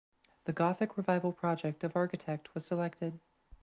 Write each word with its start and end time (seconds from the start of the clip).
The 0.45 0.51
Gothic 0.51 0.97
Revival 0.97 1.31
project 1.31 1.83
of 1.83 1.95
architect 1.95 2.55
was 2.55 2.65
selected. 2.65 3.19